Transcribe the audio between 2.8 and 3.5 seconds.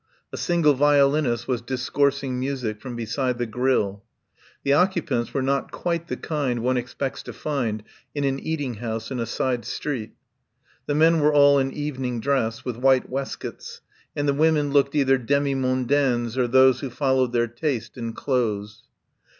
from beside the